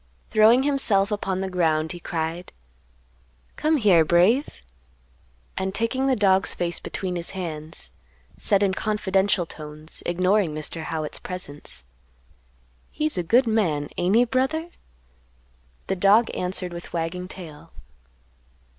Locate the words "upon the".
1.11-1.47